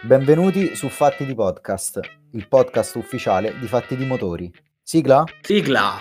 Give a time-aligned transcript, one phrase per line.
[0.00, 1.98] Benvenuti su Fatti di Podcast,
[2.30, 4.48] il podcast ufficiale di Fatti di Motori.
[4.80, 5.24] Sigla?
[5.40, 5.94] Sigla!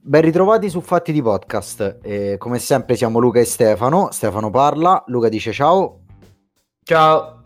[0.00, 1.98] Ben ritrovati su Fatti di Podcast.
[2.00, 4.12] Eh, come sempre siamo Luca e Stefano.
[4.12, 6.02] Stefano parla, Luca dice ciao.
[6.84, 7.42] Ciao!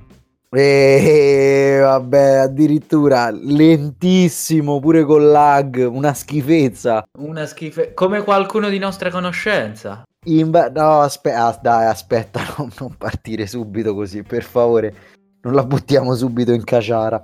[0.50, 7.04] E vabbè, addirittura lentissimo, pure con lag, una schifezza.
[7.20, 10.04] Una schifezza, come qualcuno di nostra conoscenza.
[10.24, 14.94] In ba- no, aspe- ah, dai, aspetta, non, non partire subito così, per favore.
[15.42, 17.20] Non la buttiamo subito in caciara.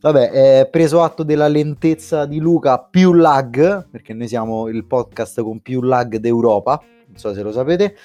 [0.00, 5.40] Vabbè, è preso atto della lentezza di Luca più lag, perché noi siamo il podcast
[5.42, 7.96] con più lag d'Europa, non so se lo sapete.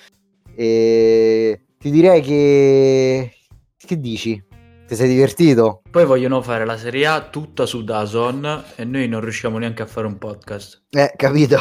[0.55, 3.33] E ti direi che...
[3.75, 4.41] Che dici?
[4.87, 5.81] Ti sei divertito?
[5.89, 9.85] Poi vogliono fare la Serie A tutta su Dazon e noi non riusciamo neanche a
[9.85, 10.83] fare un podcast.
[10.91, 11.57] Eh, capito?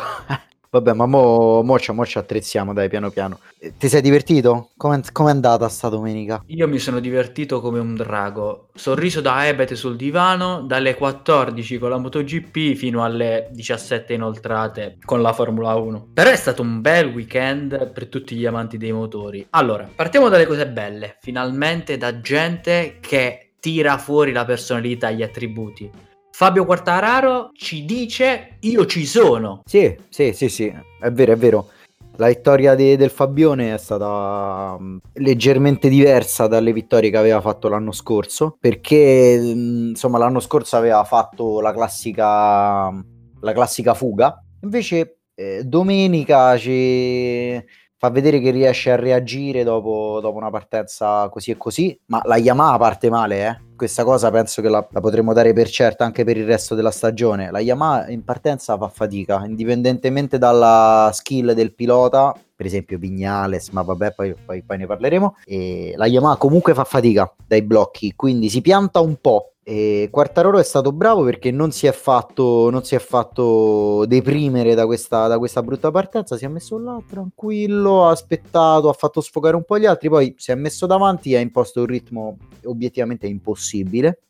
[0.71, 3.39] Vabbè, ma mo, mo, ci, mo ci attrezziamo, dai, piano piano.
[3.59, 4.71] Ti sei divertito?
[4.77, 6.43] Come è andata sta domenica?
[6.47, 8.69] Io mi sono divertito come un drago.
[8.75, 15.23] Sorriso da ebete sul divano, dalle 14 con la MotoGP fino alle 17 inoltrate con
[15.23, 16.11] la Formula 1.
[16.13, 19.47] Però è stato un bel weekend per tutti gli amanti dei motori.
[19.51, 21.17] Allora, partiamo dalle cose belle.
[21.21, 25.91] Finalmente da gente che tira fuori la personalità, gli attributi.
[26.39, 29.63] Fabio Quartararo ci dice io ci sono.
[29.65, 31.71] Sì, sì, sì, sì, è vero, è vero.
[32.15, 37.67] La vittoria de- del Fabione è stata um, leggermente diversa dalle vittorie che aveva fatto
[37.67, 42.89] l'anno scorso, perché um, insomma l'anno scorso aveva fatto la classica,
[43.41, 47.61] la classica fuga, invece eh, domenica ci
[47.99, 52.37] fa vedere che riesce a reagire dopo, dopo, una partenza così e così, ma la
[52.37, 53.67] Yamaha parte male, eh?
[53.75, 56.93] questa cosa penso che la, la, potremmo dare per certa anche per il resto della
[56.93, 57.51] stagione.
[57.51, 63.83] La Yamaha in partenza fa fatica, indipendentemente dalla skill del pilota, per esempio Vignales, ma
[63.83, 65.37] vabbè, poi, poi, poi ne parleremo.
[65.45, 69.53] E la Yamaha comunque fa fatica dai blocchi, quindi si pianta un po'.
[69.63, 74.75] E Quartararo è stato bravo perché non si è fatto, non si è fatto deprimere
[74.75, 79.21] da questa, da questa brutta partenza, si è messo là tranquillo, ha aspettato, ha fatto
[79.21, 82.39] sfogare un po' gli altri, poi si è messo davanti e ha imposto un ritmo
[82.65, 84.23] obiettivamente impossibile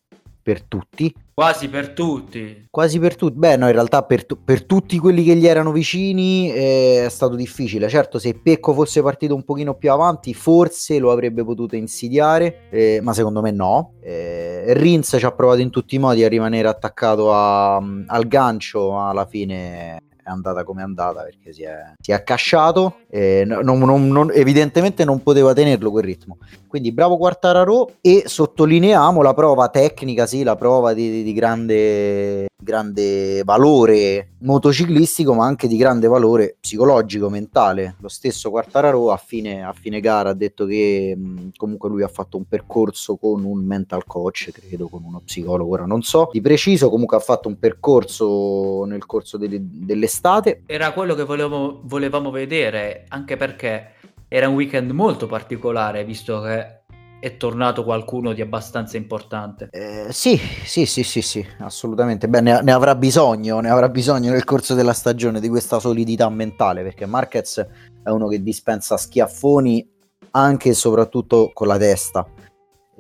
[0.49, 1.15] per tutti.
[1.35, 2.69] Quasi per tutti.
[2.71, 3.37] Quasi per tutti.
[3.37, 7.09] Beh, no, in realtà per, tu- per tutti quelli che gli erano vicini eh, è
[7.11, 7.87] stato difficile.
[7.91, 13.01] Certo, se Pecco fosse partito un pochino più avanti, forse lo avrebbe potuto insidiare, eh,
[13.03, 13.93] ma secondo me no.
[14.01, 18.93] Eh, Rins ci ha provato in tutti i modi a rimanere attaccato a, al gancio,
[18.93, 23.45] ma alla fine è andata come è andata perché si è, si è accasciato e
[23.47, 26.39] non, non, non, evidentemente non poteva tenerlo quel ritmo.
[26.67, 33.43] Quindi bravo Quartararo e sottolineiamo la prova tecnica sì la prova di, di grande, grande
[33.43, 37.97] valore motociclistico ma anche di grande valore psicologico mentale.
[38.01, 41.17] Lo stesso Quartararo a fine, a fine gara ha detto che
[41.57, 45.87] comunque lui ha fatto un percorso con un mental coach credo con uno psicologo ora
[45.87, 50.63] non so di preciso comunque ha fatto un percorso nel corso delle, delle estate.
[50.67, 53.93] Era quello che volevamo, volevamo vedere, anche perché
[54.27, 56.77] era un weekend molto particolare, visto che
[57.21, 59.69] è tornato qualcuno di abbastanza importante.
[59.71, 62.29] Eh, sì, sì, sì, sì, sì, assolutamente.
[62.29, 66.29] Beh, ne, ne, avrà bisogno, ne avrà bisogno nel corso della stagione di questa solidità
[66.29, 67.67] mentale, perché Marquez
[68.03, 69.97] è uno che dispensa schiaffoni
[70.33, 72.27] anche e soprattutto con la testa.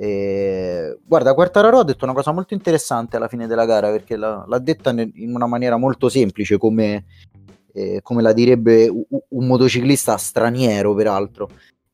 [0.00, 4.44] E, guarda, Quartararo ha detto una cosa molto interessante alla fine della gara perché l'ha,
[4.46, 7.04] l'ha detta in una maniera molto semplice, come,
[7.72, 11.48] eh, come la direbbe un, un motociclista straniero, peraltro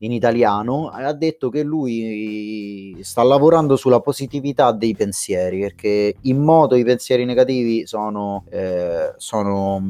[0.05, 6.77] in italiano, ha detto che lui sta lavorando sulla positività dei pensieri, perché in modo
[6.77, 9.83] i pensieri negativi sono, eh, sono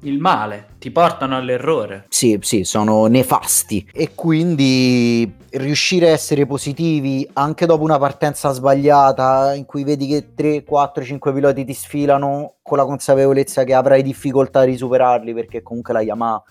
[0.00, 2.06] il male, ti portano all'errore.
[2.08, 9.54] Sì, sì, sono nefasti e quindi riuscire a essere positivi anche dopo una partenza sbagliata
[9.54, 14.02] in cui vedi che 3, 4, 5 piloti ti sfilano con la consapevolezza che avrai
[14.02, 16.42] difficoltà a risuperarli perché comunque la Yamaha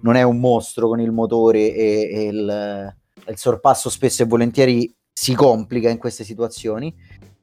[0.00, 2.94] non è un mostro con il motore e, e il,
[3.28, 6.94] il sorpasso spesso e volentieri si complica in queste situazioni.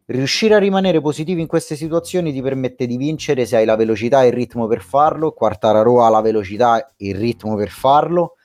[0.08, 4.24] Riuscire a rimanere positivi in queste situazioni ti permette di vincere se hai la velocità
[4.24, 5.32] e il ritmo per farlo.
[5.32, 8.36] Quartararo ha la velocità e il ritmo per farlo.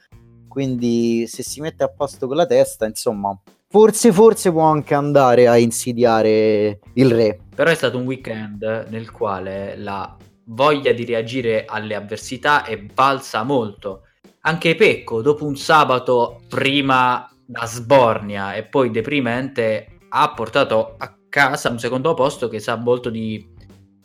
[0.48, 5.46] Quindi se si mette a posto con la testa, insomma, forse forse può anche andare
[5.46, 7.38] a insidiare il re.
[7.54, 10.16] Però è stato un weekend nel quale la
[10.50, 14.02] voglia di reagire alle avversità è balsa molto.
[14.42, 21.68] Anche Pecco, dopo un sabato prima da sbornia e poi deprimente, ha portato a casa
[21.68, 23.46] un secondo posto che sa molto di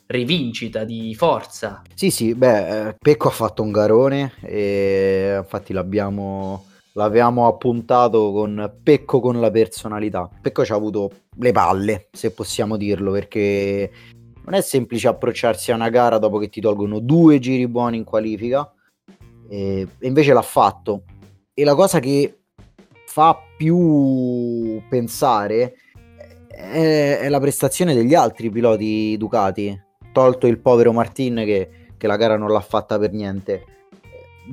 [0.08, 1.82] rivincita, di forza.
[1.94, 8.80] Sì, sì, beh, eh, Pecco ha fatto un garone e infatti l'abbiamo, l'avevamo appuntato con
[8.84, 10.30] Pecco con la personalità.
[10.42, 13.90] Pecco ci ha avuto le palle, se possiamo dirlo, perché
[14.46, 18.04] non è semplice approcciarsi a una gara dopo che ti tolgono due giri buoni in
[18.04, 18.72] qualifica.
[19.50, 21.04] E, invece l'ha fatto.
[21.54, 22.40] E la cosa che
[23.08, 25.76] fa più pensare
[26.48, 29.82] è, è la prestazione degli altri piloti Ducati,
[30.12, 33.66] tolto il povero Martin che, che la gara non l'ha fatta per niente.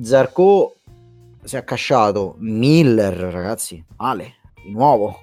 [0.01, 0.75] Zarco
[1.43, 5.19] si è accasciato, Miller ragazzi, male, di nuovo,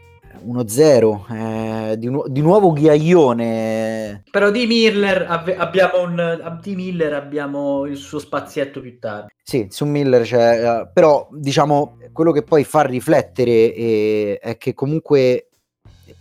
[0.46, 1.59] 1-0, eh,
[1.96, 4.24] di, nu- di, nuovo ghiaione.
[4.30, 9.32] Però di Miller, av- abbiamo un, di Miller abbiamo il suo spazietto più tardi.
[9.42, 14.74] Sì, su Miller c'è, uh, però diciamo quello che poi fa riflettere è, è che
[14.74, 15.50] comunque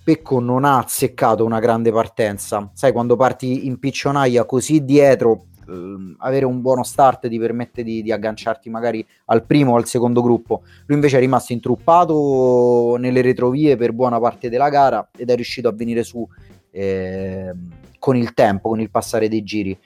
[0.10, 2.72] Pecco non ha azzeccato una grande partenza.
[2.74, 8.02] Sai, quando parti in piccionaia così dietro, ehm, avere un buono start ti permette di,
[8.02, 10.64] di, agganciarti magari al primo o al secondo gruppo.
[10.86, 15.68] Lui invece è rimasto intruppato nelle retrovie per buona parte della gara ed è riuscito
[15.68, 16.28] a venire su
[16.72, 17.54] eh,
[18.00, 19.78] con il tempo, con il passare dei giri.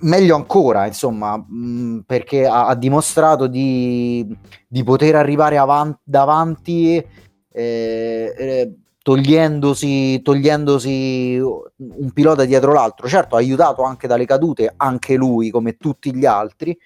[0.00, 4.26] meglio ancora, insomma, mh, perché ha, ha dimostrato di,
[4.66, 8.72] di, poter arrivare avanti, davanti eh, eh,
[9.06, 13.06] togliendosi, togliendosi un pilota dietro l'altro.
[13.06, 16.76] Certo, aiutato anche dalle cadute, anche lui, come tutti gli altri,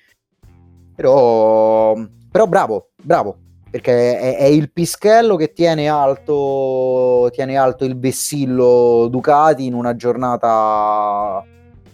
[0.94, 1.94] però,
[2.30, 3.38] però bravo, bravo,
[3.70, 9.96] perché è, è, il pischello che tiene alto, tiene alto il vessillo Ducati in una
[9.96, 11.42] giornata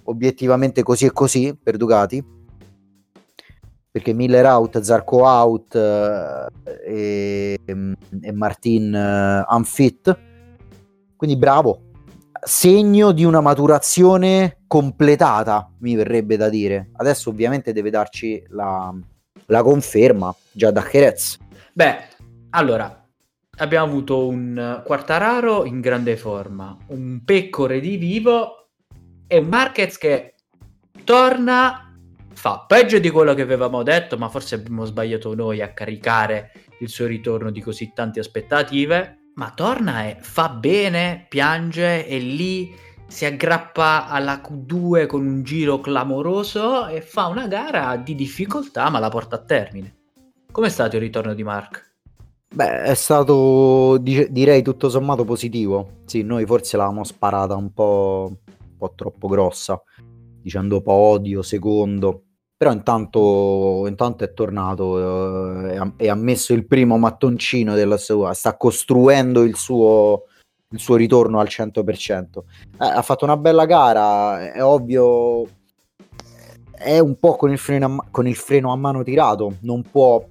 [0.02, 2.35] obiettivamente così e così per Ducati
[3.96, 6.48] perché Miller out, Zarco out eh,
[6.84, 10.19] e, e, Martin eh, unfit.
[11.16, 11.81] Quindi bravo,
[12.43, 16.90] segno di una maturazione completata, mi verrebbe da dire.
[16.93, 18.94] Adesso ovviamente deve darci la,
[19.46, 21.38] la conferma già da Jerez.
[21.72, 21.96] Beh,
[22.50, 23.02] allora,
[23.56, 28.69] abbiamo avuto un Quartararo in grande forma, un Pecore di vivo
[29.26, 30.34] e un Marquez che
[31.02, 31.85] torna
[32.46, 36.88] fa peggio di quello che avevamo detto, ma forse abbiamo sbagliato noi a caricare il
[36.88, 39.32] suo ritorno di così tante aspettative.
[39.34, 42.72] Ma torna e fa bene, piange e lì
[43.08, 49.00] si aggrappa alla Q2 con un giro clamoroso e fa una gara di difficoltà, ma
[49.00, 49.96] la porta a termine.
[50.52, 51.94] Com'è stato il ritorno di Mark?
[52.54, 56.02] Beh, è stato direi tutto sommato positivo.
[56.04, 59.82] Sì, noi forse l'avevamo sparata un po', un po' troppo grossa,
[60.40, 62.20] dicendo podio, secondo
[62.56, 68.56] però intanto, intanto è tornato eh, e ha messo il primo mattoncino della sua, sta
[68.56, 70.24] costruendo il suo,
[70.70, 72.24] il suo ritorno al 100%.
[72.38, 72.44] Eh,
[72.78, 75.46] ha fatto una bella gara, è ovvio,
[76.72, 80.24] è un po' con il freno a, con il freno a mano tirato, non può,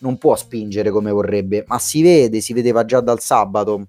[0.00, 3.86] non può spingere come vorrebbe, ma si vede, si vedeva già dal sabato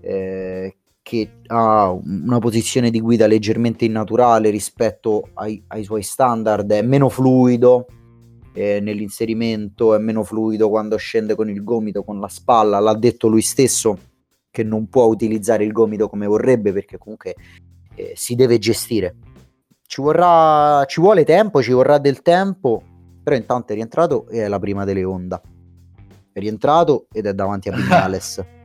[0.00, 0.76] eh,
[1.06, 7.08] che ha una posizione di guida leggermente innaturale rispetto ai, ai suoi standard, è meno
[7.08, 7.86] fluido
[8.52, 13.28] eh, nell'inserimento, è meno fluido quando scende con il gomito, con la spalla, l'ha detto
[13.28, 13.96] lui stesso
[14.50, 17.36] che non può utilizzare il gomito come vorrebbe perché comunque
[17.94, 19.14] eh, si deve gestire.
[19.86, 22.82] Ci, vorrà, ci vuole tempo, ci vorrà del tempo,
[23.22, 25.40] però intanto è rientrato e è la prima delle Honda.
[26.32, 28.55] È rientrato ed è davanti a Vignales.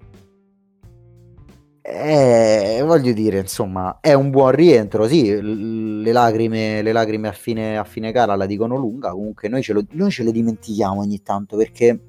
[1.83, 5.07] Eh, voglio dire, insomma, è un buon rientro.
[5.07, 9.11] Sì, le lacrime, le lacrime a, fine, a fine gara la dicono lunga.
[9.11, 11.99] Comunque, noi ce, lo, noi ce le dimentichiamo ogni tanto perché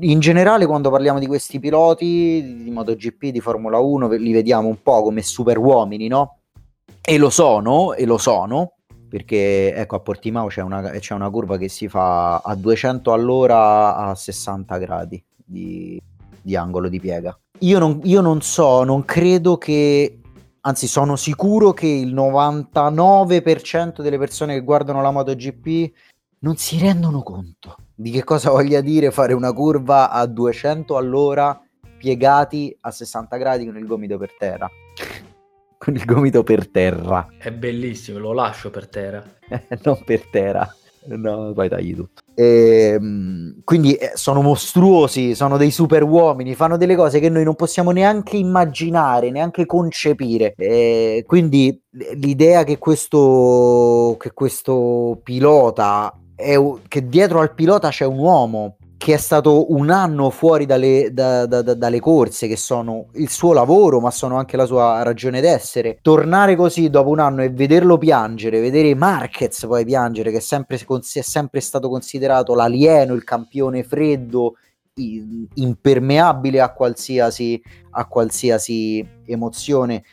[0.00, 4.80] in generale, quando parliamo di questi piloti di MotoGP, di Formula 1, li vediamo un
[4.82, 6.38] po' come super uomini, no?
[7.02, 8.76] E lo sono, e lo sono,
[9.08, 13.96] perché ecco a Portimao c'è una, c'è una curva che si fa a 200 all'ora
[13.96, 16.00] a 60 gradi di,
[16.40, 20.18] di angolo di piega io non, io non so, non credo che
[20.60, 25.92] anzi sono sicuro che il 99% delle persone che guardano la MotoGP
[26.40, 31.60] non si rendono conto di che cosa voglia dire fare una curva a 200 all'ora
[31.98, 34.68] piegati a 60 gradi con il gomito per terra.
[35.78, 37.28] con il gomito per terra.
[37.38, 39.22] È bellissimo, lo lascio per terra.
[39.82, 40.68] non per terra.
[41.04, 42.22] No, poi tagli tutto.
[42.34, 47.44] E, ehm, quindi eh, sono mostruosi, sono dei super uomini, fanno delle cose che noi
[47.44, 50.54] non possiamo neanche immaginare, neanche concepire.
[50.56, 51.80] E quindi
[52.14, 56.56] l'idea che questo, che questo pilota, è,
[56.88, 61.44] che dietro al pilota c'è un uomo che è stato un anno fuori dalle, da,
[61.46, 65.40] da, da, dalle, corse, che sono il suo lavoro, ma sono anche la sua ragione
[65.40, 65.98] d'essere.
[66.00, 70.76] Tornare così dopo un anno e vederlo piangere, vedere Marquez poi piangere, che è sempre,
[70.76, 74.54] è sempre stato considerato l'alieno, il campione freddo,
[74.94, 80.04] impermeabile a qualsiasi, a qualsiasi emozione,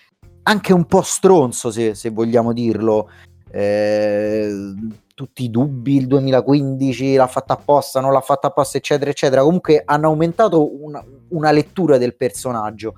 [0.41, 3.07] anche un po' stronzo, se, se vogliamo dirlo.
[3.51, 4.73] Eh,
[5.15, 9.43] tutti i dubbi, il 2015 l'ha fatta apposta, non l'ha fatta apposta, eccetera, eccetera.
[9.43, 12.95] Comunque hanno aumentato una, una lettura del personaggio.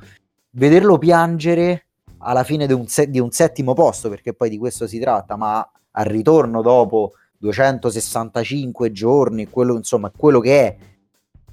[0.52, 1.88] Vederlo piangere
[2.20, 5.36] alla fine di un, se- di un settimo posto, perché poi di questo si tratta,
[5.36, 10.78] ma al ritorno dopo 265 giorni, quello, insomma, quello che è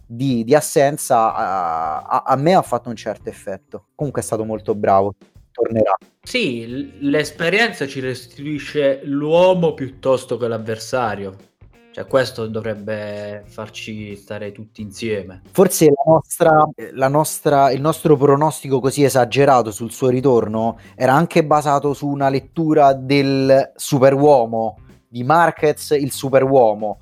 [0.06, 3.86] di, di assenza, a, a, a me ha fatto un certo effetto.
[3.94, 5.14] Comunque è stato molto bravo
[5.50, 5.96] tornerà.
[6.28, 11.35] Sì, l'esperienza ci restituisce l'uomo piuttosto che l'avversario.
[11.90, 15.40] Cioè, questo dovrebbe farci stare tutti insieme.
[15.50, 21.47] Forse la nostra, la nostra, il nostro pronostico così esagerato sul suo ritorno era anche
[21.47, 26.99] basato su una lettura del superuomo di Marquez, il superuomo.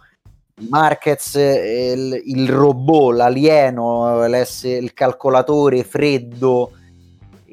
[0.69, 6.71] Marquez, il, il robot, l'alieno, il calcolatore freddo,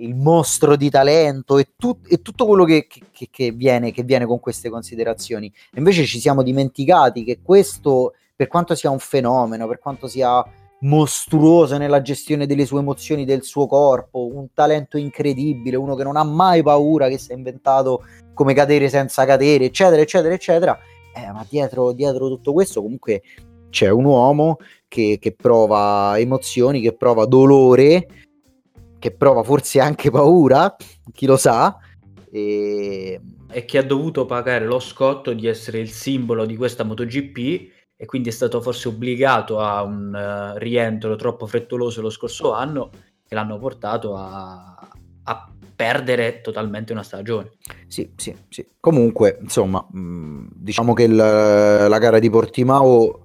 [0.03, 4.25] il mostro di talento e, tu, e tutto quello che, che, che, viene, che viene
[4.25, 5.48] con queste considerazioni.
[5.48, 10.43] E invece ci siamo dimenticati che questo, per quanto sia un fenomeno, per quanto sia
[10.81, 16.17] mostruoso nella gestione delle sue emozioni, del suo corpo, un talento incredibile, uno che non
[16.17, 20.77] ha mai paura, che si è inventato come cadere senza cadere, eccetera, eccetera, eccetera.
[21.15, 23.22] Eh, ma dietro, dietro tutto questo comunque
[23.69, 24.57] c'è un uomo
[24.88, 28.07] che, che prova emozioni, che prova dolore,
[29.03, 30.74] che prova forse anche paura,
[31.12, 31.77] chi lo sa,
[32.31, 33.19] e...
[33.51, 37.38] e che ha dovuto pagare lo scotto di essere il simbolo di questa MotoGP
[37.98, 42.91] e quindi è stato forse obbligato a un uh, rientro troppo frettoloso lo scorso anno
[43.27, 44.89] che l'hanno portato a,
[45.24, 47.51] a perdere totalmente una stagione.
[47.88, 48.65] Sì, sì, sì.
[48.79, 53.23] Comunque, insomma, mh, mm, diciamo che il, la gara di Portimao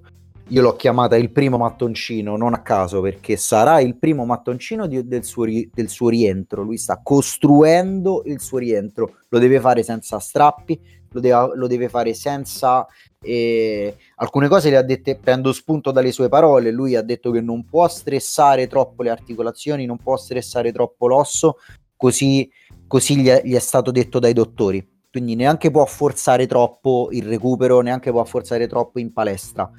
[0.51, 5.07] io l'ho chiamata il primo mattoncino, non a caso, perché sarà il primo mattoncino di,
[5.07, 6.63] del, suo del, suo rientro.
[6.63, 11.89] Lui sta costruendo il suo rientro, lo deve fare senza strappi, lo deve, lo deve
[11.89, 12.87] fare senza...
[13.21, 17.41] Eh, alcune cose le ha dette, prendo spunto dalle sue parole, lui ha detto che
[17.41, 21.57] non può stressare troppo le articolazioni, non può stressare troppo l'osso,
[21.95, 22.49] così,
[22.87, 24.97] così gli, è, gli è stato detto dai dottori.
[25.11, 29.71] Quindi neanche può forzare troppo il recupero, neanche può forzare troppo in palestra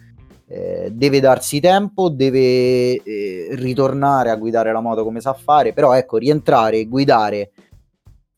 [0.52, 5.94] eh, deve darsi tempo, deve eh, ritornare a guidare la moto come sa fare, però
[5.94, 7.52] ecco, rientrare e guidare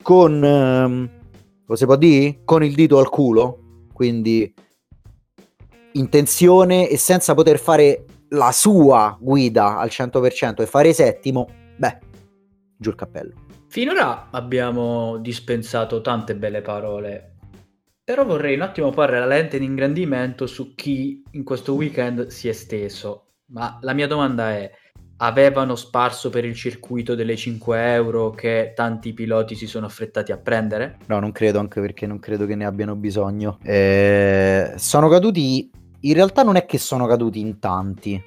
[0.03, 1.09] con, ehm,
[1.71, 2.41] si può dire?
[2.43, 4.53] Con il dito al culo, quindi
[5.93, 11.97] intenzione e senza poter fare la sua guida al 100% e fare settimo, beh,
[12.77, 13.33] giù il cappello.
[13.67, 17.30] Finora abbiamo dispensato tante belle parole
[18.11, 22.49] però vorrei un attimo porre la lente di ingrandimento su chi in questo weekend si
[22.49, 23.35] è steso.
[23.51, 24.69] Ma la mia domanda è:
[25.15, 30.37] avevano sparso per il circuito delle 5 euro che tanti piloti si sono affrettati a
[30.37, 30.97] prendere?
[31.05, 33.57] No, non credo, anche perché non credo che ne abbiano bisogno.
[33.63, 35.71] Eh, sono caduti.
[36.01, 38.21] In realtà non è che sono caduti in tanti,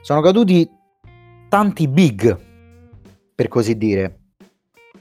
[0.00, 0.70] sono caduti
[1.48, 2.38] tanti big,
[3.34, 4.23] per così dire.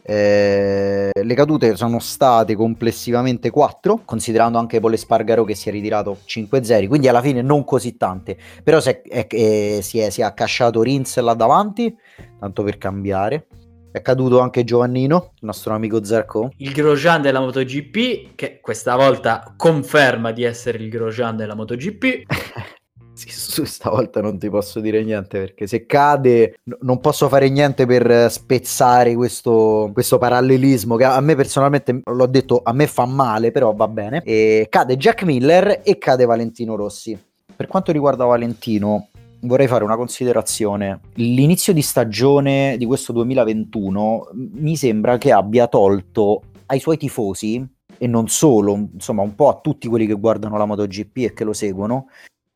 [0.05, 6.17] Eh, le cadute sono state complessivamente 4, considerando anche Pole Spargaro che si è ritirato
[6.27, 8.38] 5-0, quindi alla fine non così tante.
[8.63, 11.95] Però si è, è, è, si è, si è accasciato Rins là davanti,
[12.39, 13.48] tanto per cambiare.
[13.91, 16.51] È caduto anche Giovannino, il nostro amico Zarco.
[16.57, 22.24] Il Grosjean della MotoGP, che questa volta conferma di essere il Grosjean della MotoGP.
[23.13, 23.29] Sì,
[23.65, 29.13] stavolta non ti posso dire niente perché se cade non posso fare niente per spezzare
[29.13, 33.88] questo, questo, parallelismo che a me personalmente, l'ho detto, a me fa male, però va
[33.88, 34.22] bene.
[34.24, 37.17] E cade Jack Miller e cade Valentino Rossi.
[37.55, 39.10] Per quanto riguarda Valentino,
[39.41, 41.01] vorrei fare una considerazione.
[41.15, 47.65] L'inizio di stagione di questo 2021 mi sembra che abbia tolto ai suoi tifosi
[47.98, 51.43] e non solo, insomma, un po' a tutti quelli che guardano la MotoGP e che
[51.43, 52.08] lo seguono,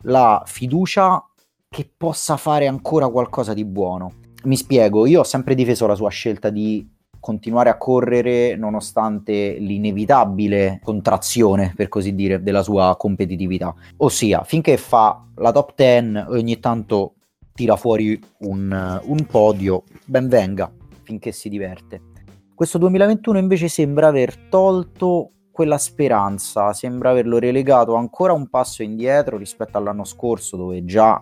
[0.04, 1.24] la fiducia
[1.70, 4.14] che possa fare ancora qualcosa di buono.
[4.44, 10.80] Mi spiego, io ho sempre difeso la sua scelta di continuare a correre nonostante l'inevitabile
[10.84, 13.74] contrazione, per così dire, della sua competitività.
[13.98, 17.16] Ossia, finché fa la top 10 ogni tanto
[17.54, 20.72] tira fuori un, un podio, ben venga,
[21.04, 22.02] finché si diverte.
[22.54, 29.38] Questo 2021 invece sembra aver tolto quella speranza, sembra averlo relegato ancora un passo indietro
[29.38, 31.20] rispetto all'anno scorso dove già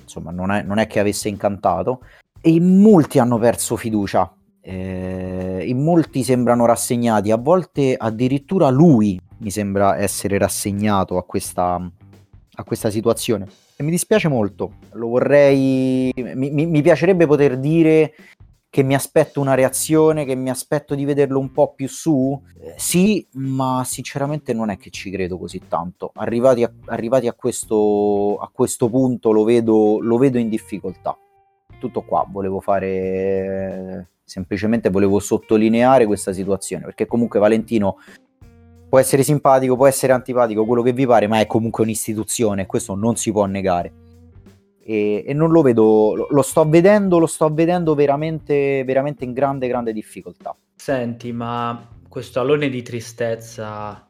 [0.00, 2.00] insomma non è, non è che avesse incantato,
[2.40, 9.50] e molti hanno perso fiducia, eh, in molti sembrano rassegnati, a volte addirittura lui mi
[9.50, 11.74] sembra essere rassegnato a questa,
[12.54, 13.46] a questa situazione.
[13.76, 18.14] E mi dispiace molto, lo vorrei, mi, mi, mi piacerebbe poter dire
[18.74, 22.36] che mi aspetto una reazione, che mi aspetto di vederlo un po' più su?
[22.58, 26.10] Eh, sì, ma sinceramente non è che ci credo così tanto.
[26.16, 31.16] Arrivati a, arrivati a, questo, a questo, punto lo vedo, lo vedo in difficoltà.
[31.78, 37.98] Tutto qua, volevo fare semplicemente volevo sottolineare questa situazione perché comunque Valentino
[38.88, 42.96] può essere simpatico, può essere antipatico, quello che vi pare, ma è comunque un'istituzione, questo
[42.96, 44.02] non si può negare
[44.84, 49.32] e, e non lo vedo, lo, lo, sto vedendo, lo sto vedendo veramente, veramente in
[49.32, 50.54] grande, grande difficoltà.
[50.76, 54.08] Senti, ma questo alone di tristezza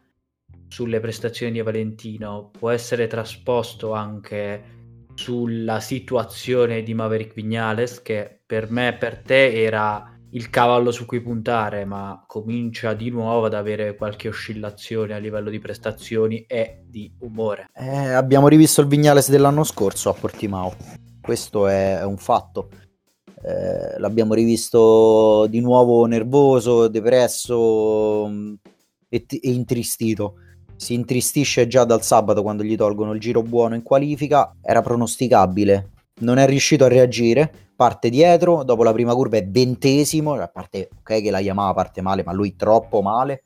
[0.68, 4.72] sulle prestazioni di Valentino può essere trasposto anche
[5.14, 11.20] sulla situazione di Maverick Vignales che per me per te era il cavallo su cui
[11.20, 17.12] puntare, ma comincia di nuovo ad avere qualche oscillazione a livello di prestazioni e di
[17.20, 17.68] umore.
[17.72, 20.74] Eh, abbiamo rivisto il Vignales dell'anno scorso a Portimao,
[21.20, 22.68] questo è, un fatto.
[23.42, 28.54] Eh, l'abbiamo rivisto di nuovo nervoso, depresso mm,
[29.08, 30.34] e, e intristito.
[30.74, 35.90] Si intristisce già dal sabato quando gli tolgono il giro buono in qualifica, era pronosticabile,
[36.22, 40.88] non è riuscito a reagire parte dietro, dopo la prima curva è ventesimo, a parte
[40.98, 43.42] ok che la Yamaha parte male, ma lui troppo male.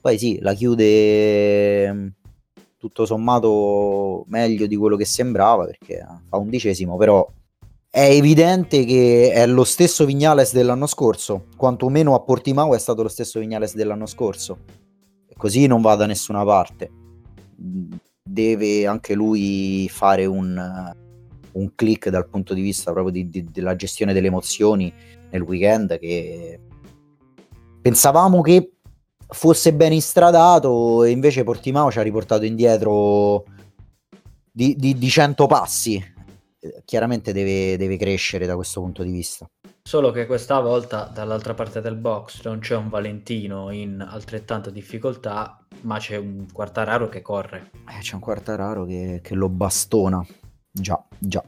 [0.00, 2.06] Poi sì, la chiude mm,
[2.78, 7.26] tutto sommato meglio di quello che sembrava perché fa undicesimo, però
[7.90, 13.08] è evidente che è lo stesso Vignales dell'anno scorso, quantomeno a Portimao è stato lo
[13.08, 14.58] stesso Vignales dell'anno scorso.
[15.36, 16.90] Così non va da nessuna parte.
[18.22, 20.92] Deve anche lui fare un
[21.54, 24.92] un click dal punto di vista proprio di, di, della gestione delle emozioni
[25.30, 26.60] nel weekend che
[27.82, 28.70] pensavamo che
[29.28, 33.44] fosse ben instradato e invece Portimao ci ha riportato indietro
[34.50, 36.12] di, di, di 100 passi.
[36.84, 39.46] Chiaramente deve, deve, crescere da questo punto di vista.
[39.82, 45.58] Solo che questa volta dall'altra parte del box non c'è un Valentino in altrettanta difficoltà
[45.82, 47.70] ma c'è un Quartararo che corre.
[47.86, 50.24] Eh, c'è un Quartararo che, che lo bastona
[50.76, 51.40] Già, già.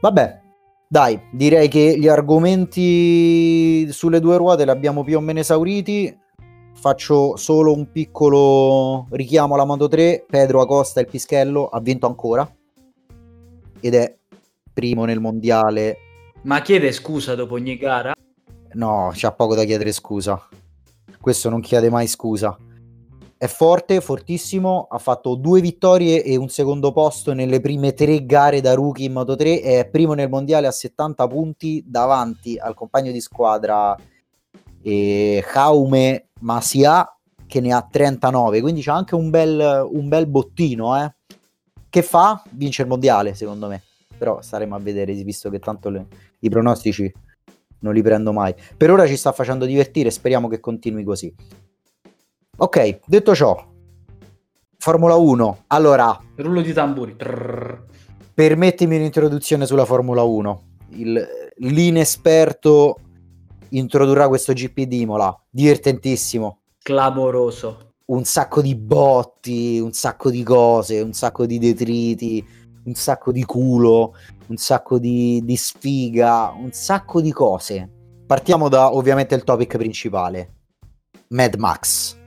[0.00, 0.40] Vabbè,
[0.88, 6.18] dai, direi che gli argomenti sulle due ruote li abbiamo più o meno esauriti.
[6.74, 10.24] Faccio solo un piccolo richiamo alla Moto 3.
[10.28, 12.52] Pedro Acosta, il Pischello, ha vinto ancora.
[13.78, 14.16] Ed è
[14.72, 15.96] primo nel mondiale.
[16.42, 18.12] Ma chiede scusa dopo ogni gara?
[18.72, 20.48] No, c'ha poco da chiedere scusa.
[21.20, 22.58] Questo non chiede mai scusa
[23.38, 28.60] è forte, fortissimo, ha fatto due vittorie e un secondo posto nelle prime tre gare
[28.60, 33.12] da rookie in Moto 3 è primo nel mondiale a 70 punti davanti al compagno
[33.12, 33.96] di squadra
[34.82, 41.00] eh, Jaume Masia che ne ha 39, quindi c'è anche un bel, un bel bottino,
[41.02, 41.14] eh.
[41.88, 42.42] Che fa?
[42.50, 43.82] Vince il mondiale, secondo me.
[44.18, 46.06] Però staremo a vedere, visto che tanto le,
[46.40, 47.10] i pronostici
[47.80, 48.54] non li prendo mai.
[48.76, 51.34] Per ora ci sta facendo divertire, speriamo che continui così.
[52.60, 53.56] Ok, detto ciò,
[54.78, 55.64] Formula 1.
[55.68, 57.14] Allora, rullo di tamburi.
[57.14, 57.84] Trrr.
[58.34, 60.62] Permettimi un'introduzione sulla Formula 1.
[60.90, 61.24] Il,
[61.58, 62.98] l'inesperto
[63.68, 66.58] introdurrà questo GP di Imola, divertentissimo.
[66.82, 67.92] Clamoroso.
[68.06, 72.44] Un sacco di botti, un sacco di cose, un sacco di detriti,
[72.86, 74.16] un sacco di culo,
[74.48, 77.88] un sacco di, di sfiga, un sacco di cose.
[78.26, 80.54] Partiamo da ovviamente il topic principale.
[81.28, 82.17] Mad Max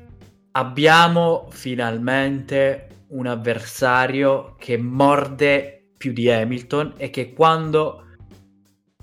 [0.52, 8.06] abbiamo finalmente un avversario che morde più di Hamilton e che quando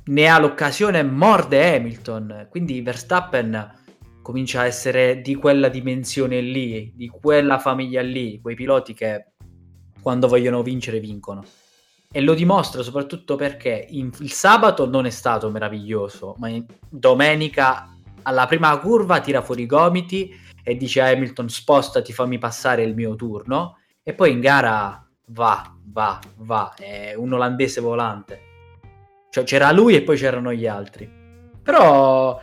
[0.04, 2.48] ne ha l'occasione morde Hamilton.
[2.50, 3.76] Quindi Verstappen
[4.22, 9.32] comincia a essere di quella dimensione lì, di quella famiglia lì, quei piloti che
[10.00, 11.44] quando vogliono vincere vincono.
[12.11, 16.50] E lo dimostra soprattutto perché in, il sabato non è stato meraviglioso, ma
[16.88, 20.34] domenica alla prima curva tira fuori i gomiti
[20.68, 25.74] e dice a Hamilton spostati, fammi passare il mio turno e poi in gara va,
[25.87, 28.40] va, va, è un olandese volante.
[29.31, 31.11] Cioè c'era lui e poi c'erano gli altri.
[31.62, 32.38] Però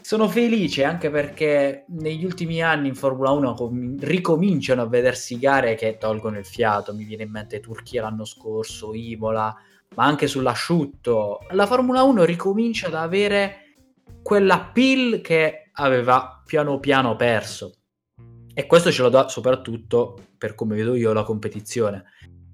[0.00, 5.76] sono felice anche perché negli ultimi anni in Formula 1 com- ricominciano a vedersi gare
[5.76, 6.92] che tolgono il fiato.
[6.92, 9.54] Mi viene in mente Turchia l'anno scorso, Imola,
[9.94, 11.46] ma anche sull'asciutto.
[11.50, 13.58] La Formula 1 ricomincia ad avere
[14.20, 17.72] quella pill che aveva piano piano perso.
[18.52, 22.04] E questo ce lo dà soprattutto, per come vedo io, la competizione.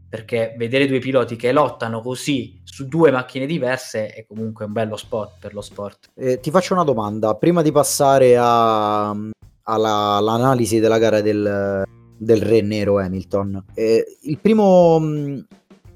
[0.09, 4.97] perché vedere due piloti che lottano così su due macchine diverse è comunque un bello
[4.97, 6.11] spot per lo sport.
[6.15, 11.85] Eh, ti faccio una domanda, prima di passare a, alla, all'analisi della gara del,
[12.17, 13.65] del Re Nero Hamilton.
[13.75, 15.39] Eh, il primo, mm,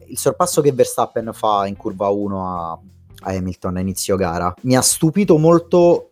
[0.08, 4.76] il sorpasso che Verstappen fa in curva 1 a, a Hamilton a inizio gara mi
[4.76, 6.11] ha stupito molto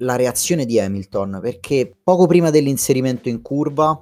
[0.00, 4.00] la reazione di Hamilton perché poco prima dell'inserimento in curva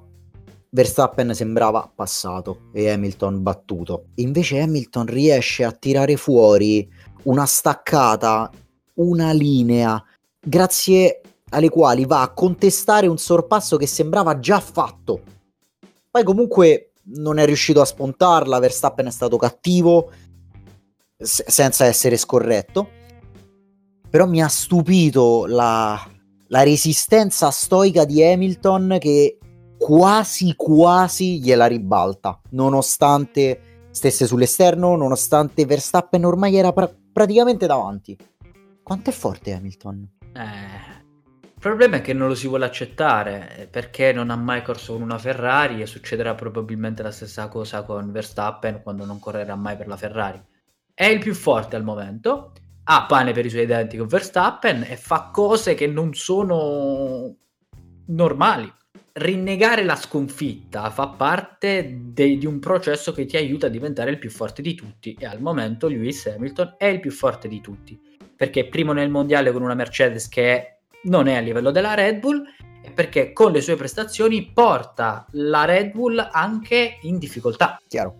[0.70, 4.08] Verstappen sembrava passato e Hamilton battuto.
[4.16, 6.88] Invece Hamilton riesce a tirare fuori
[7.24, 8.50] una staccata,
[8.94, 10.02] una linea,
[10.38, 15.22] grazie alle quali va a contestare un sorpasso che sembrava già fatto.
[16.10, 20.10] Poi comunque non è riuscito a spuntarla, Verstappen è stato cattivo
[21.16, 22.96] senza essere scorretto.
[24.10, 26.00] Però mi ha stupito la,
[26.48, 29.38] la resistenza stoica di Hamilton che
[29.78, 38.16] quasi quasi gliela ribalta, nonostante stesse sull'esterno, nonostante Verstappen ormai era pra- praticamente davanti.
[38.82, 40.08] Quanto è forte Hamilton?
[40.32, 40.96] Eh,
[41.42, 44.92] il problema è che non lo si vuole accettare eh, perché non ha mai corso
[44.92, 49.76] con una Ferrari e succederà probabilmente la stessa cosa con Verstappen quando non correrà mai
[49.76, 50.40] per la Ferrari.
[50.94, 52.52] È il più forte al momento,
[52.90, 57.34] ha pane per i suoi denti con Verstappen e fa cose che non sono
[58.06, 58.72] normali.
[59.12, 64.18] Rinnegare la sconfitta fa parte de- di un processo che ti aiuta a diventare il
[64.18, 68.00] più forte di tutti e al momento Lewis Hamilton è il più forte di tutti
[68.34, 72.20] perché è primo nel mondiale con una Mercedes che non è a livello della Red
[72.20, 72.42] Bull
[72.94, 77.78] perché con le sue prestazioni porta la Red Bull anche in difficoltà.
[77.86, 78.14] Chiaro.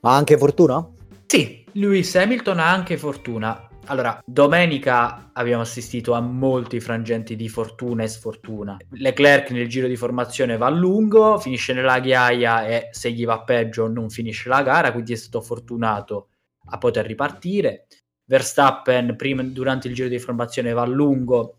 [0.00, 0.84] Ma anche fortuna?
[1.26, 3.68] Sì, Lewis Hamilton ha anche fortuna.
[3.86, 8.76] Allora, domenica abbiamo assistito a molti frangenti di fortuna e sfortuna.
[8.90, 13.42] Leclerc nel giro di formazione va a lungo, finisce nella ghiaia e se gli va
[13.42, 16.28] peggio non finisce la gara, quindi è stato fortunato
[16.66, 17.86] a poter ripartire.
[18.24, 21.56] Verstappen prima, durante il giro di formazione va a lungo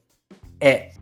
[0.58, 0.94] e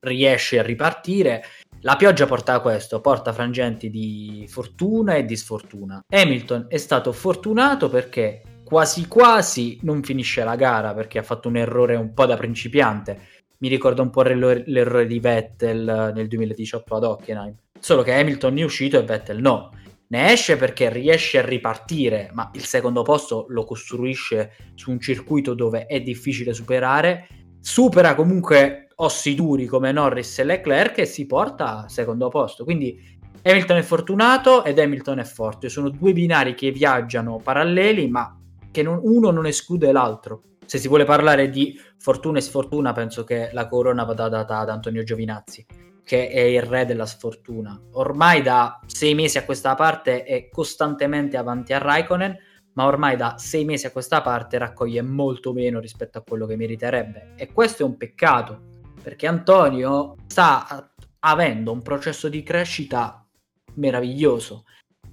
[0.00, 1.44] riesce a ripartire.
[1.82, 6.02] La pioggia porta a questo, porta frangenti di fortuna e di sfortuna.
[6.08, 11.56] Hamilton è stato fortunato perché quasi quasi non finisce la gara perché ha fatto un
[11.56, 13.18] errore un po' da principiante.
[13.58, 17.54] Mi ricorda un po' l'errore di Vettel nel 2018 ad Hockenheim.
[17.80, 19.72] Solo che Hamilton è uscito e Vettel no.
[20.06, 25.54] Ne esce perché riesce a ripartire, ma il secondo posto lo costruisce su un circuito
[25.54, 27.26] dove è difficile superare.
[27.58, 32.62] Supera comunque ossi duri come Norris e Leclerc e si porta al secondo posto.
[32.62, 35.68] Quindi Hamilton è fortunato ed Hamilton è forte.
[35.68, 38.39] Sono due binari che viaggiano paralleli, ma
[38.70, 40.42] che non, uno non esclude l'altro.
[40.64, 44.68] Se si vuole parlare di fortuna e sfortuna, penso che la corona vada data ad
[44.68, 45.66] Antonio Giovinazzi,
[46.04, 47.80] che è il re della sfortuna.
[47.92, 52.38] Ormai da sei mesi a questa parte è costantemente avanti a Raikkonen
[52.74, 56.56] ma ormai da sei mesi a questa parte raccoglie molto meno rispetto a quello che
[56.56, 57.32] meriterebbe.
[57.36, 58.60] E questo è un peccato,
[59.02, 63.26] perché Antonio sta avendo un processo di crescita
[63.74, 64.64] meraviglioso,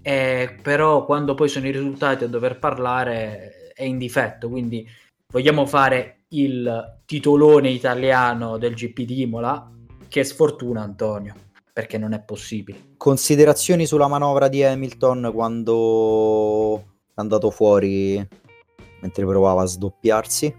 [0.08, 4.88] eh, però quando poi sono i risultati a dover parlare è in difetto, quindi
[5.30, 9.70] vogliamo fare il titolone italiano del GP di Imola,
[10.08, 11.36] che sfortuna Antonio,
[11.74, 12.94] perché non è possibile.
[12.96, 16.84] Considerazioni sulla manovra di Hamilton quando è
[17.16, 18.26] andato fuori
[19.02, 20.56] mentre provava a sdoppiarsi?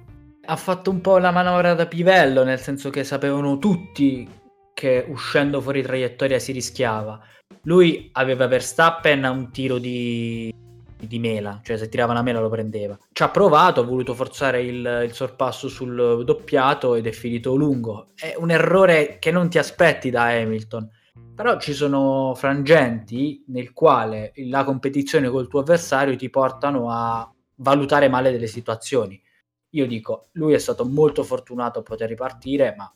[0.51, 4.29] ha fatto un po' la manovra da pivello, nel senso che sapevano tutti
[4.73, 7.21] che uscendo fuori traiettoria si rischiava.
[7.69, 10.51] Lui aveva Verstappen a un tiro di,
[10.99, 12.99] di mela, cioè se tirava una mela lo prendeva.
[13.13, 18.07] Ci ha provato, ha voluto forzare il, il sorpasso sul doppiato ed è finito lungo.
[18.15, 20.89] È un errore che non ti aspetti da Hamilton.
[21.35, 28.09] Però ci sono frangenti nel quale la competizione col tuo avversario ti portano a valutare
[28.09, 29.21] male delle situazioni
[29.73, 32.91] io dico, lui è stato molto fortunato a poter ripartire, ma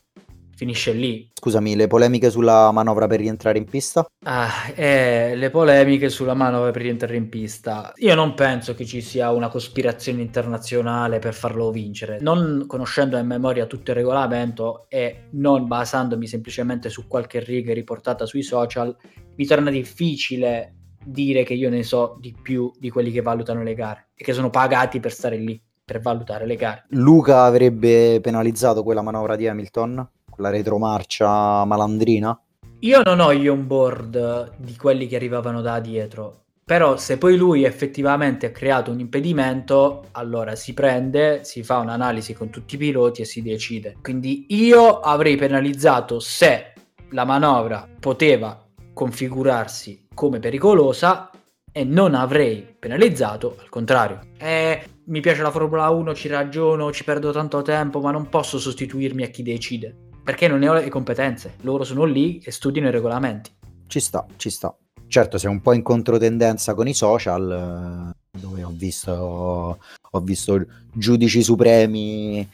[0.55, 1.29] finisce lì.
[1.33, 4.05] Scusami, le polemiche sulla manovra per rientrare in pista?
[4.25, 7.91] Ah, eh, le polemiche sulla manovra per rientrare in pista.
[7.97, 12.19] Io non penso che ci sia una cospirazione internazionale per farlo vincere.
[12.21, 18.25] Non conoscendo a memoria tutto il regolamento e non basandomi semplicemente su qualche riga riportata
[18.25, 18.95] sui social,
[19.35, 23.73] mi torna difficile dire che io ne so di più di quelli che valutano le
[23.73, 26.85] gare e che sono pagati per stare lì per valutare le gare.
[26.89, 32.37] Luca avrebbe penalizzato quella manovra di Hamilton, quella retromarcia malandrina?
[32.79, 37.37] Io non ho gli on board di quelli che arrivavano da dietro, però se poi
[37.37, 42.77] lui effettivamente ha creato un impedimento, allora si prende, si fa un'analisi con tutti i
[42.77, 43.97] piloti e si decide.
[44.01, 46.73] Quindi io avrei penalizzato se
[47.11, 51.29] la manovra poteva configurarsi come pericolosa
[51.71, 54.19] e non avrei penalizzato, al contrario.
[54.37, 58.59] Eh, mi piace la Formula 1, ci ragiono, ci perdo tanto tempo, ma non posso
[58.59, 61.55] sostituirmi a chi decide, perché non ne ho le competenze.
[61.61, 63.51] Loro sono lì e studiano i regolamenti.
[63.87, 64.75] Ci sta, ci sta.
[65.07, 70.65] Certo, sei un po' in controtendenza con i social, eh, dove ho visto, ho visto
[70.91, 72.49] giudici supremi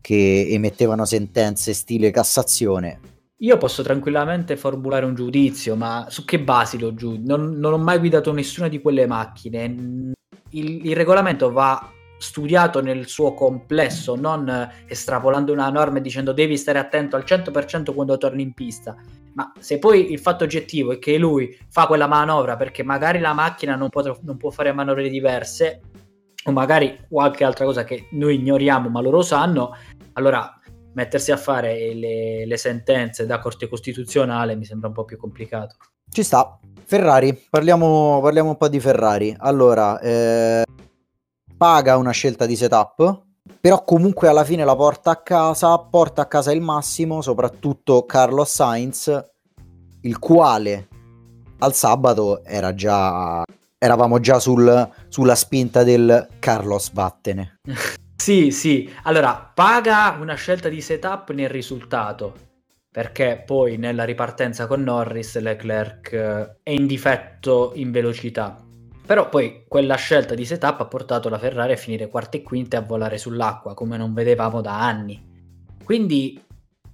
[0.00, 3.00] che emettevano sentenze stile Cassazione.
[3.38, 7.36] Io posso tranquillamente formulare un giudizio, ma su che basi lo giudico?
[7.36, 10.12] Non, non ho mai guidato nessuna di quelle macchine.
[10.50, 11.90] Il, il, regolamento va
[12.24, 17.94] studiato nel suo complesso, non estrapolando una norma e dicendo devi stare attento al 100%
[17.94, 18.96] quando torni in pista.
[19.34, 23.34] Ma se poi il fatto oggettivo è che lui fa quella manovra perché magari la
[23.34, 25.82] macchina non può, non può fare manovre diverse,
[26.46, 29.76] o magari qualche altra cosa che noi ignoriamo ma loro sanno,
[30.14, 30.58] allora
[30.94, 35.76] mettersi a fare le, le, sentenze da Corte Costituzionale mi sembra un po' più complicato.
[36.08, 36.58] Ci sta.
[36.86, 39.34] Ferrari, parliamo, parliamo un po' di Ferrari.
[39.36, 40.64] Allora, eh,
[41.56, 43.22] paga una scelta di setup,
[43.60, 48.50] però comunque alla fine la porta a casa, porta a casa il massimo, soprattutto Carlos
[48.50, 49.24] Sainz,
[50.02, 50.88] il quale
[51.58, 53.42] al sabato era già
[53.84, 57.60] eravamo già sul, sulla spinta del Carlos vattene.
[58.16, 58.90] Sì, sì.
[59.02, 62.32] Allora, paga una scelta di setup nel risultato,
[62.90, 68.63] perché poi nella ripartenza con Norris Leclerc eh, è in difetto in velocità.
[69.06, 72.76] Però poi quella scelta di setup ha portato la Ferrari a finire quarta e quinta
[72.76, 75.22] e a volare sull'acqua, come non vedevamo da anni.
[75.84, 76.42] Quindi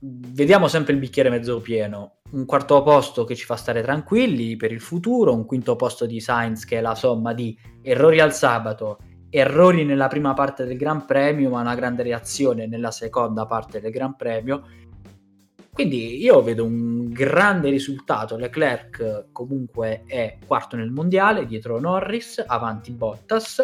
[0.01, 2.21] vediamo sempre il bicchiere mezzo pieno.
[2.33, 6.21] Un quarto posto che ci fa stare tranquilli per il futuro, un quinto posto di
[6.21, 8.99] Sainz che è la somma di errori al sabato
[9.31, 13.93] errori nella prima parte del Gran Premio, ma una grande reazione nella seconda parte del
[13.93, 14.65] Gran Premio.
[15.73, 18.37] Quindi io vedo un grande risultato.
[18.37, 23.63] Leclerc comunque è quarto nel mondiale, dietro Norris, avanti Bottas.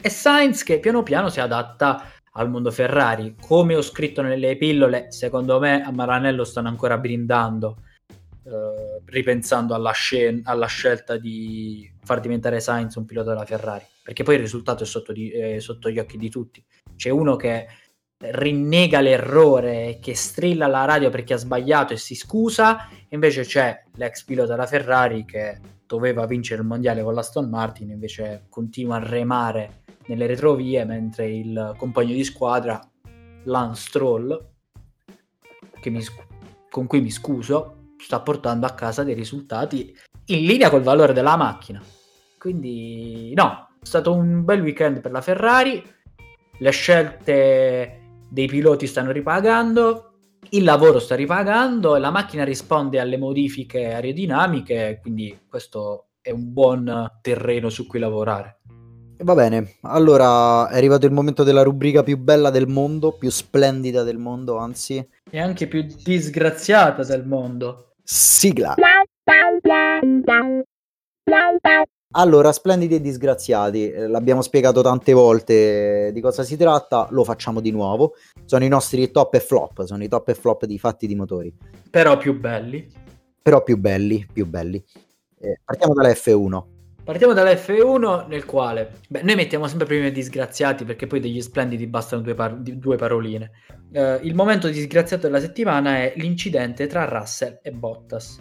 [0.00, 3.36] E Sainz che piano piano si adatta al mondo Ferrari.
[3.40, 7.76] Come ho scritto nelle pillole, secondo me a Maranello stanno ancora brindando
[8.44, 14.24] eh, ripensando alla, scen- alla, scelta di far diventare Sainz un pilota della Ferrari, perché
[14.24, 16.64] poi il risultato è sotto, di, è sotto gli occhi di tutti.
[16.96, 17.68] C'è uno che
[18.30, 24.24] rinnega l'errore, che strilla alla radio perché ha sbagliato e si scusa, invece c'è l'ex
[24.24, 29.06] pilota della Ferrari che doveva vincere il mondiale con la Stone Martin, invece continua a
[29.06, 32.80] remare nelle retrovie, mentre il compagno di squadra,
[33.44, 34.50] Lance Stroll,
[35.84, 36.04] mi,
[36.70, 41.36] con cui mi scuso, sta portando a casa dei risultati in linea col valore della
[41.36, 41.82] macchina.
[42.38, 45.82] Quindi, no, è stato un bel weekend per la Ferrari.
[46.58, 48.01] Le scelte
[48.32, 50.14] dei piloti stanno ripagando,
[50.50, 57.10] il lavoro sta ripagando la macchina risponde alle modifiche aerodinamiche, quindi questo è un buon
[57.20, 58.60] terreno su cui lavorare.
[59.18, 64.02] Va bene, allora è arrivato il momento della rubrica più bella del mondo, più splendida
[64.02, 65.06] del mondo, anzi.
[65.30, 67.92] E anche più disgraziata del mondo.
[68.02, 68.74] Sigla.
[72.14, 77.60] Allora, splendidi e disgraziati, eh, l'abbiamo spiegato tante volte di cosa si tratta, lo facciamo
[77.60, 78.14] di nuovo.
[78.44, 81.54] Sono i nostri top e flop, sono i top e flop di fatti di motori.
[81.90, 82.86] Però più belli.
[83.40, 84.82] Però più belli, più belli.
[85.40, 86.62] Eh, partiamo dalla F1.
[87.02, 91.40] Partiamo dalla F1 nel quale beh, noi mettiamo sempre prima i disgraziati perché poi degli
[91.40, 93.50] splendidi bastano due, par- due paroline.
[93.90, 98.38] Uh, il momento disgraziato della settimana è l'incidente tra Russell e Bottas.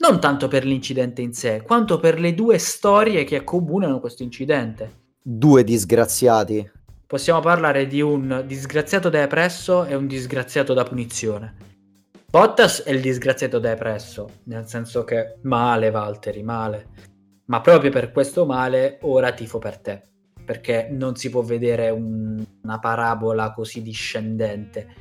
[0.00, 4.98] Non tanto per l'incidente in sé, quanto per le due storie che accomunano questo incidente.
[5.22, 6.70] Due disgraziati.
[7.06, 11.56] Possiamo parlare di un disgraziato depresso e un disgraziato da punizione.
[12.30, 17.08] Bottas è il disgraziato depresso, nel senso che male Valtteri, male
[17.50, 20.08] ma proprio per questo male ora tifo per te,
[20.44, 24.94] perché non si può vedere un, una parabola così discendente,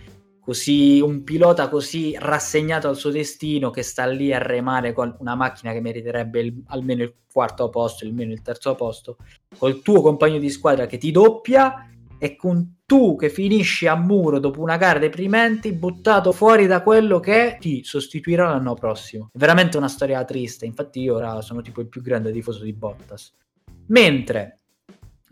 [0.50, 5.36] così un pilota così rassegnato al suo destino che sta lì a remare con una
[5.36, 9.18] macchina che meriterebbe il, almeno il quarto posto, almeno il terzo posto,
[9.60, 14.40] col tuo compagno di squadra che ti doppia e con tu che finisci a muro
[14.40, 19.30] dopo una gara deprimente, buttato fuori da quello che ti sostituirà l'anno prossimo.
[19.32, 22.74] È veramente una storia triste, infatti io ora sono tipo il più grande tifoso di
[22.74, 23.36] Bottas.
[23.90, 24.62] Mentre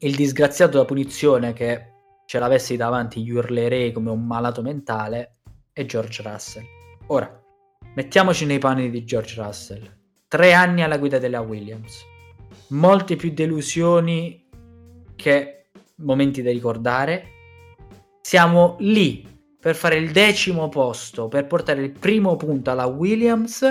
[0.02, 1.94] il disgraziato da punizione che
[2.28, 5.38] ce l'avessi davanti gli urlerei come un malato mentale
[5.72, 6.66] è George Russell.
[7.08, 7.42] Ora,
[7.96, 9.90] mettiamoci nei panni di George Russell.
[10.28, 12.04] Tre anni alla guida della Williams.
[12.72, 14.46] Molte più delusioni
[15.16, 17.28] che momenti da ricordare.
[18.20, 19.26] Siamo lì
[19.58, 23.66] per fare il decimo posto, per portare il primo punto alla Williams,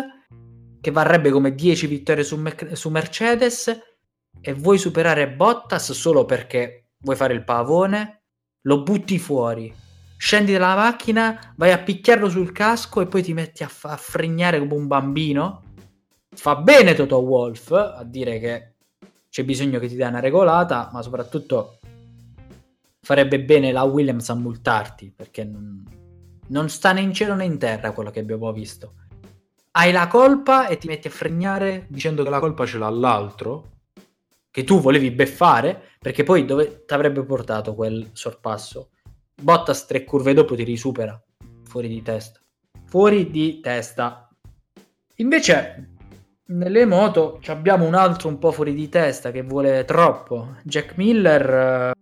[0.80, 3.80] che varrebbe come 10 vittorie su, Mer- su Mercedes
[4.40, 8.22] e vuoi superare Bottas solo perché vuoi fare il pavone,
[8.66, 9.72] lo butti fuori,
[10.16, 13.96] scendi dalla macchina, vai a picchiarlo sul casco e poi ti metti a, f- a
[13.96, 15.62] frignare come un bambino.
[16.28, 18.72] Fa bene Toto Wolf a dire che
[19.30, 21.78] c'è bisogno che ti dia una regolata, ma soprattutto
[23.00, 25.84] farebbe bene la Williams a multarti perché non,
[26.48, 28.94] non sta né in cielo né in terra quello che abbiamo visto.
[29.70, 33.74] Hai la colpa e ti metti a fregnare dicendo che la colpa ce l'ha l'altro
[34.56, 38.88] che tu volevi beffare perché poi dove ti avrebbe portato quel sorpasso?
[39.38, 41.22] Bottas tre curve dopo ti risupera
[41.64, 42.40] fuori di testa.
[42.86, 44.30] Fuori di testa.
[45.16, 45.96] Invece
[46.46, 50.56] nelle moto abbiamo un altro un po' fuori di testa che vuole troppo.
[50.62, 51.92] Jack Miller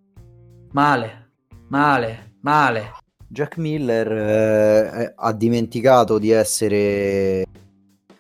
[0.70, 1.30] male,
[1.70, 2.92] male, male.
[3.26, 7.44] Jack Miller eh, ha dimenticato di essere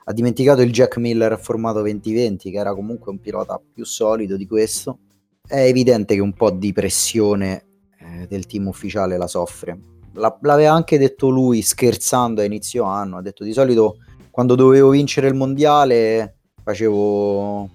[0.04, 4.46] ha dimenticato il Jack Miller formato 2020 che era comunque un pilota più solido di
[4.46, 4.98] questo.
[5.46, 7.64] È evidente che un po' di pressione
[7.98, 9.78] eh, del team ufficiale la soffre.
[10.14, 13.96] La, l'aveva anche detto lui scherzando a inizio anno ha detto di solito
[14.30, 17.68] quando dovevo vincere il mondiale facevo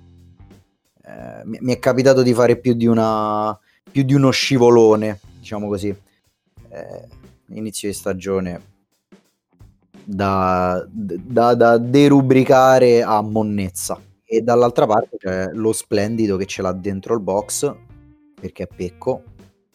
[1.03, 3.57] eh, mi, mi, è capitato di fare più di una
[3.91, 5.93] più di uno scivolone diciamo così.
[6.69, 7.07] Eh,
[7.49, 8.61] inizio di stagione
[10.11, 16.71] da, da, da derubricare a monnezza e dall'altra parte c'è lo splendido che ce l'ha
[16.71, 17.75] dentro il box
[18.39, 19.23] perché è Pecco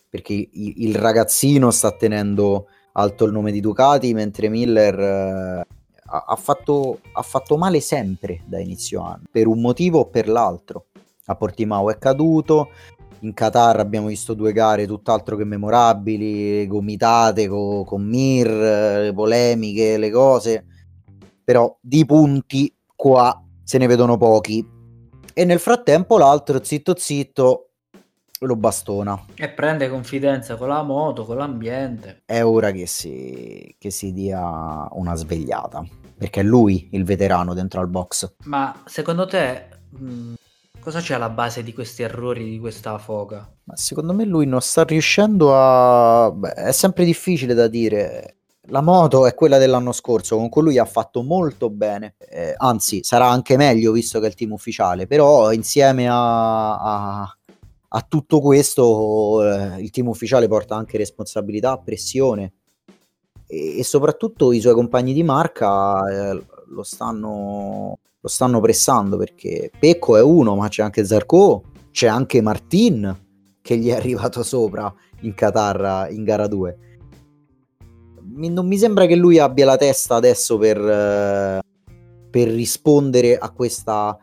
[0.09, 5.67] perché il ragazzino sta tenendo alto il nome di Ducati mentre Miller eh,
[6.05, 10.87] ha, fatto, ha fatto male sempre da inizio anno, per un motivo o per l'altro.
[11.27, 12.69] A Portimao è caduto,
[13.25, 19.97] in Qatar abbiamo visto due gare tutt'altro che memorabili, gomitate co- con Mir, le polemiche,
[19.97, 20.65] le cose,
[21.43, 24.67] però di punti qua se ne vedono pochi.
[25.33, 27.71] E nel frattempo l'altro zitto zitto
[28.41, 29.25] lo bastona.
[29.35, 32.23] E prende confidenza con la moto, con l'ambiente.
[32.27, 35.85] È ora che si, che si dia una svegliata
[36.17, 38.35] perché è lui il veterano dentro al box.
[38.45, 40.35] Ma secondo te mh, mm,
[40.85, 43.51] cosa c'è alla base di questi errori di questa foga?
[43.65, 46.31] Ma secondo me lui non sta riuscendo a...
[46.31, 48.37] Beh, è sempre difficile da dire.
[48.69, 53.03] La moto è quella dell'anno scorso, con cui lui ha fatto molto bene, eh, anzi
[53.03, 57.39] sarà anche meglio visto che è il team ufficiale, però insieme a, a,
[57.89, 62.53] a tutto questo eh, il team ufficiale porta anche responsabilità, pressione,
[63.47, 69.71] e, e soprattutto i suoi compagni di marca eh, lo, stanno, lo stanno pressando perché
[69.79, 73.15] Pecco è uno, ma c'è anche Zarco, c'è anche Martin
[73.61, 76.79] che gli è arrivato sopra in Qatar in gara 2.
[78.23, 81.61] Mi, non mi sembra che lui abbia la testa adesso per, eh,
[82.31, 84.17] per rispondere a questa,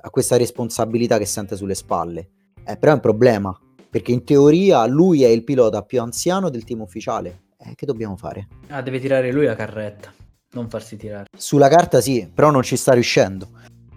[0.00, 2.30] a questa responsabilità che sente sulle spalle.
[2.64, 3.56] Eh, però è un problema,
[3.88, 8.16] perché in teoria lui è il pilota più anziano del team ufficiale eh, che dobbiamo
[8.16, 8.48] fare?
[8.68, 10.12] Ah, deve tirare lui la carretta,
[10.54, 11.26] non farsi tirare.
[11.36, 13.48] Sulla carta sì, però non ci sta riuscendo.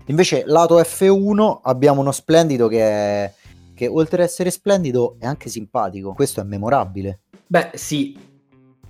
[0.07, 3.33] Invece, lato F1 abbiamo uno splendido che, è,
[3.73, 6.13] che oltre ad essere splendido è anche simpatico.
[6.13, 7.19] Questo è memorabile.
[7.45, 8.17] Beh, sì,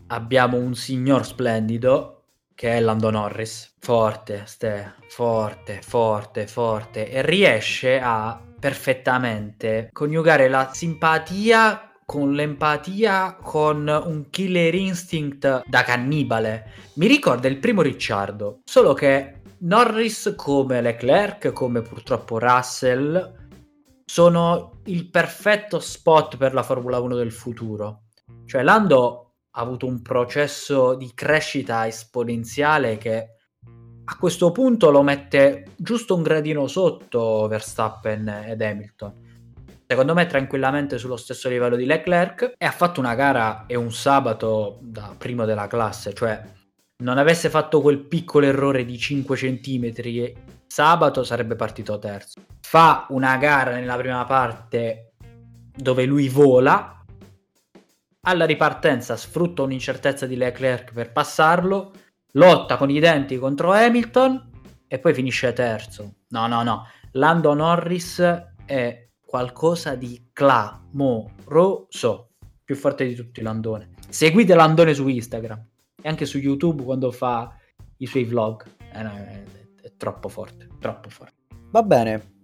[0.08, 3.73] abbiamo un signor splendido che è Lando Norris.
[3.80, 7.10] Forte, ste, forte, forte, forte.
[7.10, 16.72] E riesce a perfettamente coniugare la simpatia con l'empatia, con un killer instinct da cannibale.
[16.93, 23.50] Mi ricorda il primo Ricciardo, solo che Norris come Leclerc, come purtroppo Russell,
[24.06, 28.04] sono il perfetto spot per la Formula 1 del futuro.
[28.46, 33.28] Cioè Lando ha avuto un processo di crescita esponenziale che
[34.06, 39.26] a questo punto lo mette giusto un gradino sotto Verstappen ed Hamilton
[39.88, 43.91] secondo me tranquillamente sullo stesso livello di Leclerc e ha fatto una gara e un
[43.91, 46.43] sabato da primo della classe, cioè
[47.04, 50.34] non avesse fatto quel piccolo errore di 5 cm
[50.67, 52.41] sabato sarebbe partito terzo.
[52.60, 55.13] Fa una gara nella prima parte
[55.73, 57.04] dove lui vola,
[58.21, 61.91] alla ripartenza sfrutta un'incertezza di Leclerc per passarlo,
[62.34, 64.51] lotta con i denti contro Hamilton
[64.88, 66.16] e poi finisce terzo.
[66.30, 66.88] No, no, no.
[67.14, 68.20] Lando Norris
[68.66, 72.30] è qualcosa di clamoroso.
[72.63, 73.89] Più forte di tutti Landone.
[74.09, 75.63] Seguite Landone su Instagram
[76.01, 77.53] e anche su YouTube quando fa
[77.97, 78.63] i suoi vlog.
[78.93, 79.43] Eh, no, è,
[79.82, 81.34] è, troppo forte, troppo forte.
[81.71, 82.36] Va bene.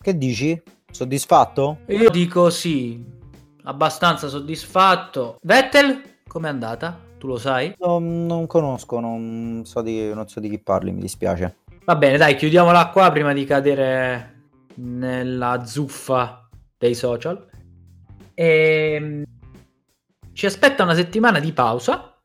[0.00, 0.60] Che dici?
[0.90, 1.78] Soddisfatto?
[1.86, 3.02] Io dico sì,
[3.62, 5.38] abbastanza soddisfatto.
[5.42, 6.98] Vettel, com'è andata?
[7.18, 7.74] Tu lo sai?
[7.78, 11.58] No, non conosco, non so, di, non so di chi parli, mi dispiace.
[11.84, 14.31] Va bene, dai, chiudiamola qua prima di cadere
[14.76, 17.48] nella zuffa dei social.
[18.34, 18.92] E...
[18.94, 19.24] Ehm,
[20.32, 22.18] ci aspetta una settimana di pausa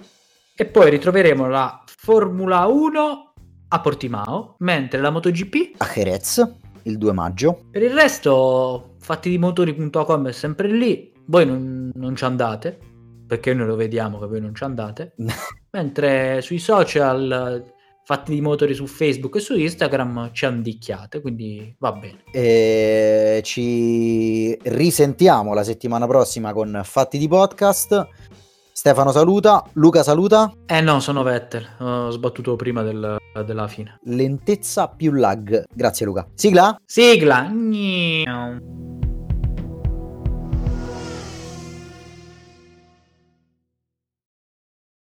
[0.55, 3.33] e poi ritroveremo la Formula 1
[3.67, 7.65] a Portimao, mentre la MotoGP a Jerez il 2 maggio.
[7.69, 12.79] Per il resto, fatti di motori.com è sempre lì, voi non, non ci andate,
[13.27, 15.15] perché noi lo vediamo che voi non ci andate,
[15.71, 17.75] mentre sui social
[18.07, 22.23] fatti di motori su Facebook e su Instagram ci andicchiate, quindi va bene.
[22.31, 28.07] E ci risentiamo la settimana prossima con Fatti di Podcast.
[28.71, 30.53] Stefano saluta, Luca saluta.
[30.67, 33.99] Eh no, sono Vettel, ho sbattuto prima del, della fine.
[34.03, 35.65] Lentezza più lag.
[35.69, 36.25] Grazie Luca.
[36.33, 36.79] Sigla?
[36.85, 37.51] Sigla.